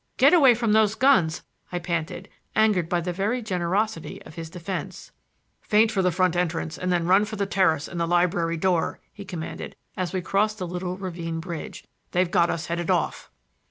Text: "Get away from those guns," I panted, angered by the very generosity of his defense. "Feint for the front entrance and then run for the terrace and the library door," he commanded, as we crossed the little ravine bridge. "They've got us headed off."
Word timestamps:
"Get 0.17 0.33
away 0.33 0.55
from 0.55 0.73
those 0.73 0.95
guns," 0.95 1.43
I 1.71 1.77
panted, 1.77 2.27
angered 2.55 2.89
by 2.89 3.01
the 3.01 3.13
very 3.13 3.43
generosity 3.43 4.19
of 4.23 4.33
his 4.33 4.49
defense. 4.49 5.11
"Feint 5.61 5.91
for 5.91 6.01
the 6.01 6.11
front 6.11 6.35
entrance 6.35 6.75
and 6.79 6.91
then 6.91 7.05
run 7.05 7.23
for 7.23 7.35
the 7.35 7.45
terrace 7.45 7.87
and 7.87 7.99
the 7.99 8.07
library 8.07 8.57
door," 8.57 8.99
he 9.13 9.23
commanded, 9.25 9.75
as 9.95 10.11
we 10.11 10.21
crossed 10.23 10.57
the 10.57 10.65
little 10.65 10.97
ravine 10.97 11.39
bridge. 11.39 11.85
"They've 12.13 12.31
got 12.31 12.49
us 12.49 12.65
headed 12.65 12.89
off." 12.89 13.29